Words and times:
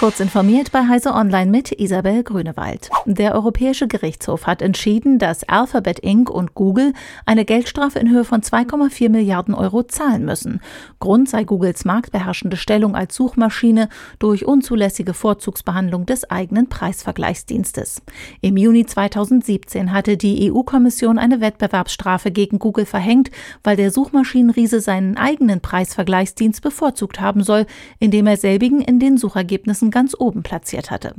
Kurz 0.00 0.18
informiert 0.18 0.72
bei 0.72 0.88
Heise 0.88 1.12
Online 1.12 1.50
mit 1.50 1.78
Isabel 1.78 2.22
Grünewald. 2.22 2.88
Der 3.04 3.34
Europäische 3.34 3.86
Gerichtshof 3.86 4.46
hat 4.46 4.62
entschieden, 4.62 5.18
dass 5.18 5.46
Alphabet 5.46 5.98
Inc. 5.98 6.30
und 6.30 6.54
Google 6.54 6.94
eine 7.26 7.44
Geldstrafe 7.44 7.98
in 7.98 8.08
Höhe 8.08 8.24
von 8.24 8.40
2,4 8.40 9.10
Milliarden 9.10 9.52
Euro 9.52 9.82
zahlen 9.82 10.24
müssen. 10.24 10.62
Grund 11.00 11.28
sei 11.28 11.44
Googles 11.44 11.84
marktbeherrschende 11.84 12.56
Stellung 12.56 12.96
als 12.96 13.14
Suchmaschine 13.14 13.90
durch 14.18 14.46
unzulässige 14.46 15.12
Vorzugsbehandlung 15.12 16.06
des 16.06 16.30
eigenen 16.30 16.70
Preisvergleichsdienstes. 16.70 18.00
Im 18.40 18.56
Juni 18.56 18.86
2017 18.86 19.92
hatte 19.92 20.16
die 20.16 20.50
EU-Kommission 20.50 21.18
eine 21.18 21.42
Wettbewerbsstrafe 21.42 22.30
gegen 22.30 22.58
Google 22.58 22.86
verhängt, 22.86 23.30
weil 23.62 23.76
der 23.76 23.90
Suchmaschinenriese 23.90 24.80
seinen 24.80 25.18
eigenen 25.18 25.60
Preisvergleichsdienst 25.60 26.62
bevorzugt 26.62 27.20
haben 27.20 27.42
soll, 27.42 27.66
indem 27.98 28.26
er 28.26 28.38
selbigen 28.38 28.80
in 28.80 28.98
den 28.98 29.18
Suchergebnissen 29.18 29.89
ganz 29.90 30.14
oben 30.18 30.42
platziert 30.42 30.90
hatte. 30.90 31.14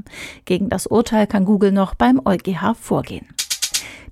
Gegen 0.45 0.69
das 0.69 0.87
Urteil 0.87 1.27
kann 1.27 1.45
Google 1.45 1.71
noch 1.71 1.95
beim 1.95 2.21
EuGH 2.23 2.75
vorgehen. 2.79 3.27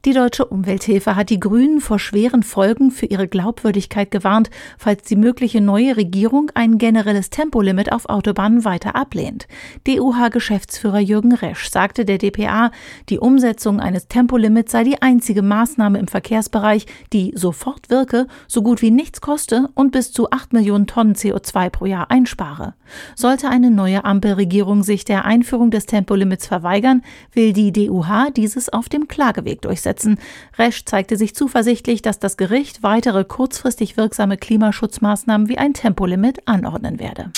Die 0.05 0.13
deutsche 0.13 0.45
Umwelthilfe 0.45 1.17
hat 1.17 1.29
die 1.29 1.41
Grünen 1.41 1.81
vor 1.81 1.99
schweren 1.99 2.41
Folgen 2.41 2.89
für 2.89 3.05
ihre 3.05 3.27
Glaubwürdigkeit 3.27 4.11
gewarnt, 4.11 4.49
falls 4.77 5.03
die 5.03 5.17
mögliche 5.17 5.59
neue 5.59 5.97
Regierung 5.97 6.51
ein 6.53 6.77
generelles 6.77 7.31
Tempolimit 7.31 7.91
auf 7.91 8.07
Autobahnen 8.07 8.63
weiter 8.63 8.95
ablehnt. 8.95 9.49
DUH-Geschäftsführer 9.85 10.99
Jürgen 10.99 11.33
Resch 11.33 11.69
sagte 11.69 12.05
der 12.05 12.17
dpa, 12.17 12.71
die 13.09 13.19
Umsetzung 13.19 13.81
eines 13.81 14.07
Tempolimits 14.07 14.71
sei 14.71 14.85
die 14.85 15.01
einzige 15.01 15.41
Maßnahme 15.41 15.99
im 15.99 16.07
Verkehrsbereich, 16.07 16.85
die 17.11 17.33
sofort 17.35 17.89
wirke, 17.89 18.27
so 18.47 18.63
gut 18.63 18.81
wie 18.81 18.91
nichts 18.91 19.19
koste 19.19 19.67
und 19.73 19.91
bis 19.91 20.13
zu 20.13 20.31
8 20.31 20.53
Millionen 20.53 20.87
Tonnen 20.87 21.15
CO2 21.15 21.69
pro 21.71 21.85
Jahr 21.85 22.09
einspare. 22.09 22.73
Sollte 23.17 23.49
eine 23.49 23.69
neue 23.69 24.05
Ampelregierung 24.05 24.83
sich 24.83 25.03
der 25.03 25.25
Einführung 25.25 25.71
des 25.71 25.87
Tempolimits 25.87 26.47
verweigern, 26.47 27.01
will 27.33 27.51
die 27.51 27.73
DUH 27.73 28.31
dieses 28.33 28.69
auf 28.69 28.87
dem 28.87 29.09
Klageweg 29.09 29.61
durchsetzen 29.61 29.88
durchsetzen. 29.89 30.17
Resch 30.57 30.85
zeigte 30.85 31.17
sich 31.17 31.35
zuversichtlich, 31.35 32.01
dass 32.01 32.19
das 32.19 32.37
Gericht 32.37 32.83
weitere 32.83 33.23
kurzfristig 33.23 33.97
wirksame 33.97 34.37
Klimaschutzmaßnahmen 34.37 35.49
wie 35.49 35.57
ein 35.57 35.73
Tempolimit 35.73 36.47
anordnen 36.47 36.99
werde. 36.99 37.31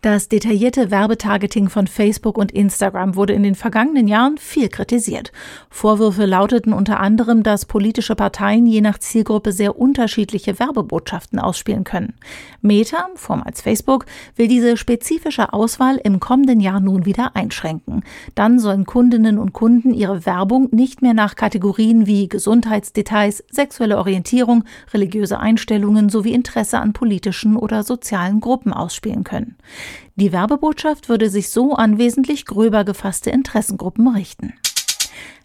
Das 0.00 0.28
detaillierte 0.28 0.92
Werbetargeting 0.92 1.68
von 1.68 1.88
Facebook 1.88 2.38
und 2.38 2.52
Instagram 2.52 3.16
wurde 3.16 3.32
in 3.32 3.42
den 3.42 3.56
vergangenen 3.56 4.06
Jahren 4.06 4.38
viel 4.38 4.68
kritisiert. 4.68 5.32
Vorwürfe 5.70 6.24
lauteten 6.24 6.72
unter 6.72 7.00
anderem, 7.00 7.42
dass 7.42 7.66
politische 7.66 8.14
Parteien 8.14 8.64
je 8.64 8.80
nach 8.80 8.98
Zielgruppe 8.98 9.50
sehr 9.50 9.76
unterschiedliche 9.76 10.60
Werbebotschaften 10.60 11.40
ausspielen 11.40 11.82
können. 11.82 12.14
Meta, 12.62 13.08
vormals 13.16 13.60
Facebook, 13.60 14.06
will 14.36 14.46
diese 14.46 14.76
spezifische 14.76 15.52
Auswahl 15.52 15.96
im 15.96 16.20
kommenden 16.20 16.60
Jahr 16.60 16.78
nun 16.78 17.04
wieder 17.04 17.34
einschränken. 17.34 18.04
Dann 18.36 18.60
sollen 18.60 18.86
Kundinnen 18.86 19.36
und 19.36 19.52
Kunden 19.52 19.92
ihre 19.92 20.24
Werbung 20.24 20.68
nicht 20.70 21.02
mehr 21.02 21.14
nach 21.14 21.34
Kategorien 21.34 22.06
wie 22.06 22.28
Gesundheitsdetails, 22.28 23.42
sexuelle 23.50 23.98
Orientierung, 23.98 24.62
religiöse 24.94 25.40
Einstellungen 25.40 26.08
sowie 26.08 26.34
Interesse 26.34 26.78
an 26.78 26.92
politischen 26.92 27.56
oder 27.56 27.82
sozialen 27.82 28.38
Gruppen 28.38 28.72
ausspielen 28.72 29.24
können. 29.24 29.56
Die 30.16 30.32
Werbebotschaft 30.32 31.08
würde 31.08 31.30
sich 31.30 31.50
so 31.50 31.74
an 31.74 31.98
wesentlich 31.98 32.44
gröber 32.44 32.84
gefasste 32.84 33.30
Interessengruppen 33.30 34.08
richten. 34.08 34.54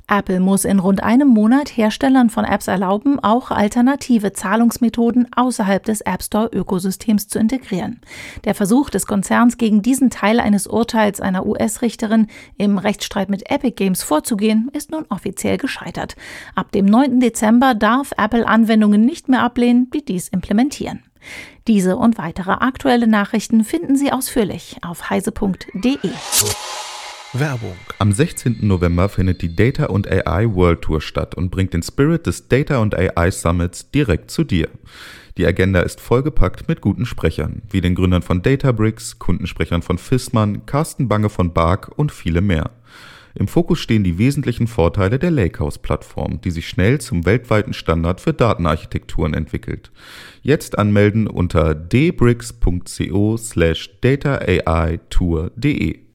Apple 0.08 0.39
muss 0.39 0.66
in 0.66 0.80
rund 0.80 1.02
einem 1.02 1.27
Monat 1.30 1.69
Herstellern 1.77 2.30
von 2.30 2.44
Apps 2.44 2.67
erlauben, 2.67 3.19
auch 3.19 3.52
alternative 3.52 4.33
Zahlungsmethoden 4.33 5.27
außerhalb 5.33 5.83
des 5.83 6.02
App 6.02 6.22
Store-Ökosystems 6.22 7.27
zu 7.27 7.39
integrieren. 7.39 8.02
Der 8.44 8.53
Versuch 8.53 8.89
des 8.89 9.08
Konzerns, 9.08 9.58
gegen 9.58 9.81
diesen 9.81 10.09
Teil 10.09 10.39
eines 10.39 10.67
Urteils 10.67 11.22
einer 11.22 11.45
US-Richterin 11.45 12.28
im 12.57 12.78
Rechtsstreit 12.78 13.30
mit 13.30 13.50
Epic 13.50 13.75
Games 13.75 14.03
vorzugehen, 14.03 14.69
ist 14.73 14.91
nun 14.91 15.05
offiziell 15.09 15.57
gescheitert. 15.57 16.16
Ab 16.53 16.72
dem 16.72 16.85
9. 16.85 17.19
Dezember 17.19 17.73
darf 17.73 18.12
Apple 18.18 18.47
Anwendungen 18.47 19.06
nicht 19.06 19.29
mehr 19.29 19.41
ablehnen, 19.41 19.89
die 19.91 20.03
dies 20.03 20.28
implementieren. 20.28 21.03
Diese 21.67 21.95
und 21.95 22.17
weitere 22.17 22.51
aktuelle 22.51 23.07
Nachrichten 23.07 23.63
finden 23.63 23.95
Sie 23.95 24.11
ausführlich 24.11 24.78
auf 24.81 25.09
heise.de. 25.09 25.97
Werbung. 27.34 27.75
Am 27.97 28.11
16. 28.11 28.57
November 28.61 29.09
findet 29.09 29.41
die 29.41 29.56
Data 29.56 29.85
und 29.85 30.07
AI 30.07 30.53
World 30.53 30.81
Tour 30.83 31.01
statt 31.01 31.33
und 31.33 31.50
bringt 31.50 31.73
den 31.73 31.81
Spirit 31.81 32.28
des 32.28 32.47
Data 32.47 32.78
und 32.78 32.95
AI 32.95 33.31
Summits 33.31 33.89
direkt 33.89 34.29
zu 34.29 34.44
dir. 34.44 34.69
Die 35.38 35.47
Agenda 35.47 35.79
ist 35.79 36.00
vollgepackt 36.00 36.67
mit 36.67 36.81
guten 36.81 37.07
Sprechern, 37.07 37.63
wie 37.72 37.81
den 37.81 37.95
Gründern 37.95 38.22
von 38.22 38.44
Databricks, 38.44 39.17
Kundensprechern 39.17 39.81
von 39.81 39.97
Fissmann, 39.97 40.67
Carsten 40.67 41.07
Bange 41.07 41.29
von 41.29 41.53
Bark 41.53 41.91
und 41.95 42.12
viele 42.12 42.41
mehr. 42.41 42.69
Im 43.35 43.47
Fokus 43.47 43.79
stehen 43.79 44.03
die 44.03 44.19
wesentlichen 44.19 44.67
Vorteile 44.67 45.17
der 45.17 45.31
Lakehouse-Plattform, 45.31 46.41
die 46.41 46.51
sich 46.51 46.67
schnell 46.67 47.01
zum 47.01 47.25
weltweiten 47.25 47.73
Standard 47.73 48.21
für 48.21 48.33
Datenarchitekturen 48.33 49.33
entwickelt. 49.33 49.91
Jetzt 50.41 50.77
anmelden 50.77 51.25
unter 51.27 51.73
dbricks.co 51.73 53.38
slash 53.38 53.89
dataai-tour.de. 54.01 56.12